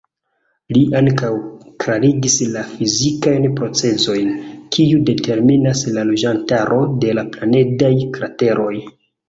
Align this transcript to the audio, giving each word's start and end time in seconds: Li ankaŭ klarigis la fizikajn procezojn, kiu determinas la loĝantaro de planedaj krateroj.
Li 0.75 0.79
ankaŭ 0.99 1.27
klarigis 1.83 2.37
la 2.55 2.63
fizikajn 2.71 3.45
procezojn, 3.61 4.33
kiu 4.79 5.05
determinas 5.13 5.85
la 5.99 6.09
loĝantaro 6.11 6.83
de 7.05 7.15
planedaj 7.39 7.95
krateroj. 8.19 8.77